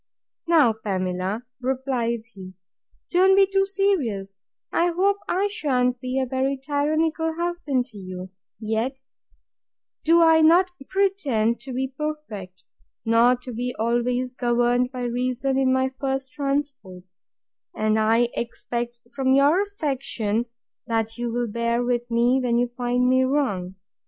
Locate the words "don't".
3.11-3.35